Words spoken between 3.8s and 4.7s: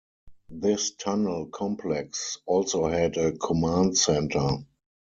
centre.